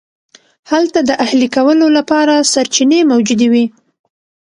هلته 0.71 0.99
د 1.09 1.11
اهلي 1.25 1.47
کولو 1.55 1.85
لپاره 1.97 2.33
سرچینې 2.53 2.99
موجودې 3.11 3.47
وې. 3.53 3.65